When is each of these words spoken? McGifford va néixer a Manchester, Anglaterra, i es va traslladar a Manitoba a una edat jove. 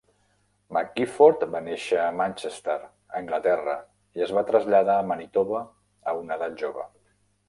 McGifford 0.75 1.43
va 1.55 1.59
néixer 1.65 1.99
a 2.05 2.15
Manchester, 2.21 2.77
Anglaterra, 3.19 3.75
i 4.21 4.23
es 4.27 4.33
va 4.39 4.45
traslladar 4.49 4.97
a 5.03 5.05
Manitoba 5.11 5.61
a 6.13 6.17
una 6.23 6.39
edat 6.41 6.57
jove. 6.63 6.87